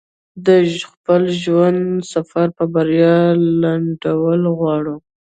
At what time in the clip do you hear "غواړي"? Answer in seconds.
4.57-4.95